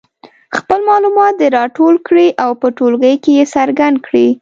[0.57, 4.27] خپل معلومات دې راټول کړي او په ټولګي کې یې څرګند کړي.